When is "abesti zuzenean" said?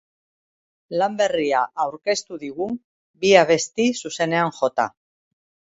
3.45-4.55